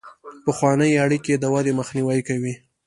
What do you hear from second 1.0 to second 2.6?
اړیکې د ودې مخنیوی کوي.